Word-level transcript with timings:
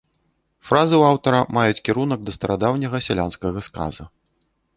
Фразы 0.69 0.95
ў 0.99 1.03
аўтара 1.11 1.41
маюць 1.57 1.83
кірунак 1.89 2.19
да 2.31 2.35
старадаўняга 2.37 2.97
сялянскага 3.11 3.59
сказа. 3.71 4.03